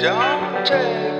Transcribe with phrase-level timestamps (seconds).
[0.00, 1.19] Don't take